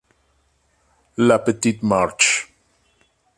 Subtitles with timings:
[1.17, 2.49] La Petite-Marche